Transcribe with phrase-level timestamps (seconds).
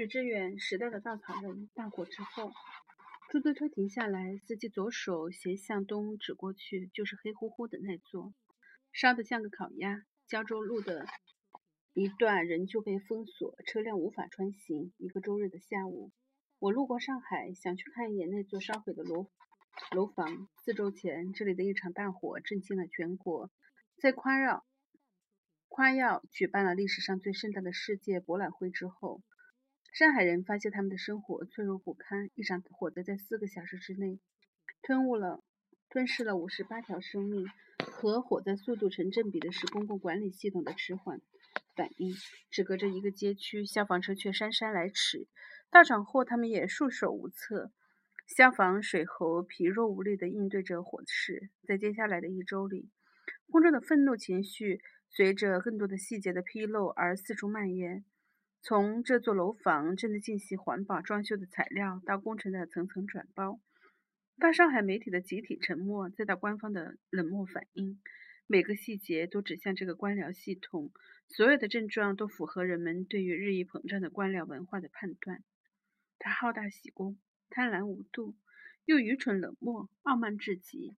[0.00, 2.50] 许知远时代的稻草人大火之后，
[3.30, 8.32] 出租车停下来，司机左手斜向东指过去，就是黑乎乎的那座，
[8.94, 10.06] 烧得像个烤鸭。
[10.26, 11.04] 胶州路的
[11.92, 14.94] 一段仍旧被封锁，车辆无法穿行。
[14.96, 16.10] 一个周日的下午，
[16.58, 19.26] 我路过上海，想去看一眼那座烧毁的楼
[19.94, 20.48] 楼房。
[20.64, 23.50] 四周前，这里的一场大火震惊了全国，
[23.98, 24.64] 在夸耀
[25.68, 29.20] 夸耀举办了历史上最盛大的世界博览会之后。
[29.92, 34.20] 上海人发现他们的生活脆弱不堪，一场火灾在四个小时之内
[34.82, 35.42] 吞没了、
[35.88, 37.46] 吞噬了五十八条生命。
[37.80, 41.20] 和火灾速度成正比的是公共管理系统的迟缓
[41.74, 42.14] 反应。
[42.50, 45.26] 只隔着一个街区，消防车却姗姗来迟。
[45.70, 47.72] 到场后，他们也束手无策。
[48.26, 51.48] 消防水喉疲弱无力地应对着火势。
[51.66, 52.90] 在接下来的一周里，
[53.50, 58.04] 公众的愤怒情绪随着更多的细节的披露而四处蔓延。
[58.62, 63.58] 从这座楼房正在进行环保装修的材料，到工程的层层转包，
[64.38, 68.00] 到上海媒体的集体沉默，再到官方的冷漠反应，
[68.46, 70.92] 每个细节都指向这个官僚系统。
[71.26, 75.42] 所有的症状都符合人们对于日益膨胀的官僚文化的判断：
[76.18, 77.18] 他好大喜功，
[77.48, 78.36] 贪婪无度，
[78.84, 80.96] 又愚蠢冷漠，傲慢至极。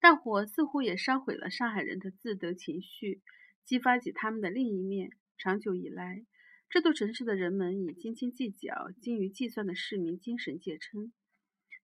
[0.00, 3.20] 大火似乎也烧毁了上海人的自得情绪，
[3.64, 5.10] 激发起他们的另一面。
[5.38, 6.26] 长久以来，
[6.68, 11.12] 这座城市的人们以斤斤计较、精于计算的市民精神见称。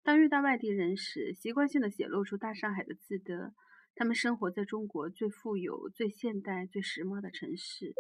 [0.03, 3.55] 当遇到外地人时，习惯性的显露出大上海的自得。
[3.95, 7.95] 他们生活在中国最富有、最现代、最时髦的城市。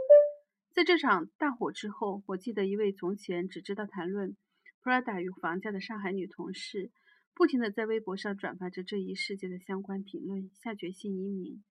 [0.73, 4.37] 在这场大火之后，我记得一位从前只知道谈论
[4.83, 6.91] Prada 与房价的上海女同事，
[7.33, 11.63] 不停地在微博上转发着这一事件的相关评论，下决心移民。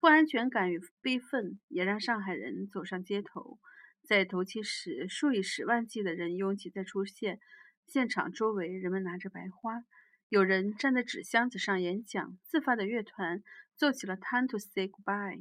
[0.00, 3.58] 不安全感与悲愤也让上海人走上街头。
[4.02, 7.40] 在头七时，数以十万计的人拥挤在出现
[7.86, 9.84] 现场周围，人们拿着白花，
[10.28, 13.42] 有人站在纸箱子上演讲，自发的乐团
[13.76, 15.36] 奏起了《Time to Say Goodbye》，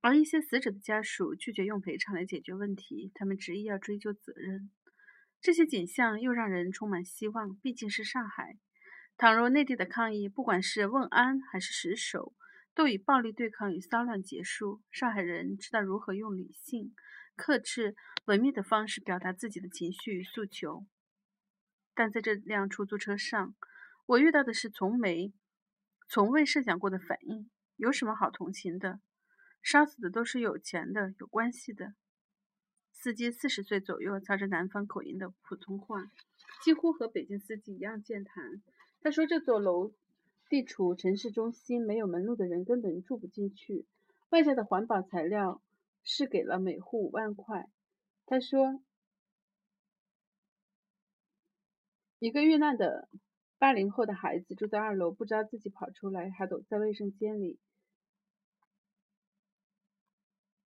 [0.00, 4.70] 而一些死者的家属拒绝用赔偿来解决问题，他们执意要追究责任。
[5.40, 8.58] 这些景象又让人充满希望，毕竟是上海。
[9.16, 12.34] 倘若内地的抗议，不管是问安还是失守，
[12.74, 14.80] 都以暴力对抗与骚乱结束。
[14.90, 16.94] 上海人知道如何用理性、
[17.36, 17.94] 克制、
[18.24, 20.86] 文明的方式表达自己的情绪与诉求。
[21.94, 23.54] 但在这辆出租车上，
[24.06, 25.32] 我遇到的是从没、
[26.08, 27.50] 从未设想过的反应。
[27.76, 29.00] 有什么好同情的？
[29.62, 31.94] 烧死的都是有钱的、有关系的。
[32.92, 36.04] 司机四十岁左右，操着南方口音的普通话，
[36.62, 38.62] 几乎和北京司机一样健谈。
[39.00, 39.92] 他说：“这座楼。”
[40.52, 43.86] 地处城市中心，没有门路的人根本住不进去。
[44.28, 45.62] 外在的环保材料
[46.04, 47.70] 是给了每户五万块。
[48.26, 48.82] 他说，
[52.18, 53.08] 一个遇难的
[53.56, 57.58] 八零后的孩子住在二楼，不知道自己跑出来，还躲在卫生间里。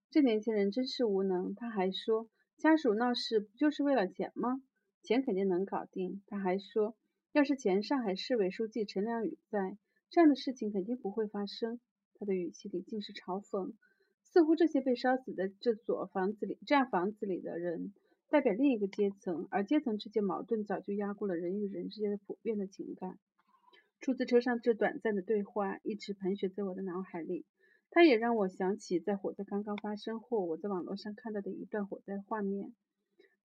[0.10, 1.54] 这年轻人真是无能。
[1.56, 4.64] 他还说，家属闹事不就是为了钱吗？
[5.02, 6.24] 钱肯定能搞定。
[6.28, 6.96] 他还说。
[7.34, 9.76] 要是前上海市委书记陈良宇在，
[10.12, 11.80] 这样的事情肯定不会发生。
[12.14, 13.74] 他的语气里尽是嘲讽，
[14.22, 17.92] 似乎这些被烧死的这所房子里、这样房子里的人
[18.30, 23.18] 代表另一个阶层，而阶层之间矛盾早就压过了人与人之间的普遍的情感。
[24.00, 27.48] 出租车上这短暂的对话一直盘旋在我的脑海里，
[27.90, 32.76] 它也让我想起在火灾刚刚发生后，我在网络上看到的一段火灾画面。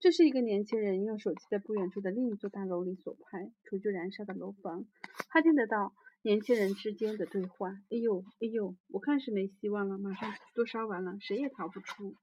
[0.01, 4.87] 这是一个年轻人用手机在不远处的另一座大楼里所拍，处于燃烧的楼房。
[5.29, 5.93] 他听得到
[6.23, 12.15] 年轻人之间的对话：“哎呦，哎呦，我看是没希望了，马上都烧完了，谁也逃不出。”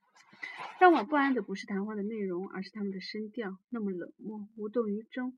[0.79, 5.37] 让我不安的不是谈话的内容，而是他们的声调，那么冷漠、无动于衷，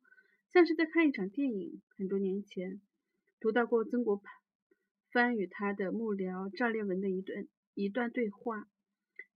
[0.54, 1.82] 像是在看一场电影。
[1.98, 2.80] 很多年前，
[3.40, 4.22] 读到过曾国
[5.12, 8.68] 藩与他的幕僚赵烈文的一段一段对话。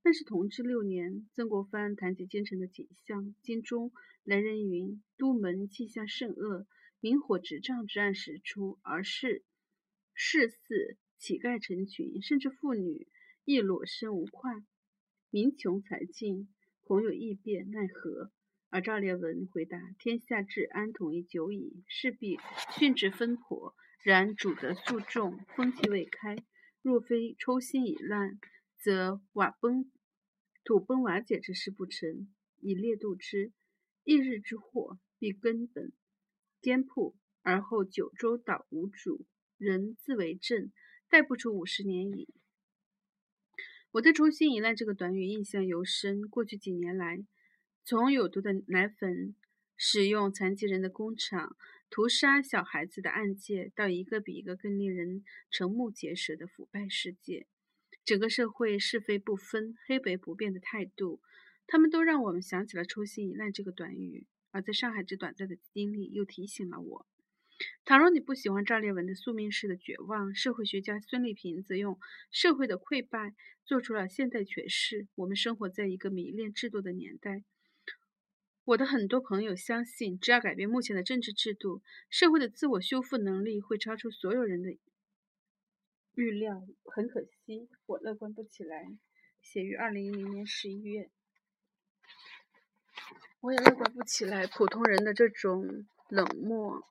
[0.04, 3.92] 那是同治六年，曾国藩谈及京城的景象：京中
[4.24, 6.66] 来人云，都门气象甚恶，
[7.00, 9.44] 明火执仗之案时出，而是
[10.16, 13.08] 市肆乞丐成群，甚至妇女
[13.46, 14.52] 亦裸身无块，
[15.30, 16.50] 民穷财尽，
[16.82, 18.32] 恐有异变，奈何？
[18.72, 22.40] 而赵烈文回答：天下治安统一久矣，势必
[22.76, 26.38] 训制分婆，然主德素重，风气未开，
[26.82, 28.40] 若非抽薪已烂。
[28.82, 29.92] 则瓦崩、
[30.64, 33.52] 土崩瓦解之事不成，以烈度之。
[34.04, 35.94] 一日之祸，必根本
[36.60, 37.14] 颠覆，
[37.44, 39.28] 而后九州岛无主，
[39.60, 40.72] 人自为政，
[41.08, 42.28] 待不出五十年矣。
[43.92, 46.22] 我对“粗心一烂”这个短语印象尤深。
[46.24, 47.24] 过去几年来，
[47.84, 49.36] 从有毒的奶粉、
[49.78, 51.56] 使用残疾人的工厂、
[51.92, 57.46] 屠杀小孩子的案件，到一个比一个更令人瞠目结舌的腐败世界，
[58.03, 61.22] 整个社会是非不分、黑白不变的态度，
[61.68, 64.26] 他们都让我们想起了“初心一烂”这个短语。
[64.52, 67.08] 而在上海这短暂的经历，又提醒了我。
[67.86, 71.98] 倘若你不喜欢赵烈文的宿命式的绝望，社会学家孙立平则用
[72.32, 75.08] 社会的溃败做出了现代诠释。
[75.16, 77.44] 我们生活在一个迷恋制度的年代。
[78.66, 84.76] 我的很多朋友相信，只要改变目前的政治制度，社会的自我修复能力会超出所有人的
[86.13, 86.67] 预料。
[86.85, 88.97] 很可惜，我乐观不起来。
[89.41, 91.09] 写于二零一零年十一月。
[93.40, 94.46] 我也乐观不起来。
[94.46, 96.87] 普通人的这种冷漠。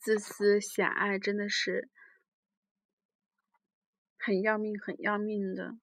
[0.00, 1.90] 自私狭隘真的是
[4.18, 5.78] 很要命，很要命的。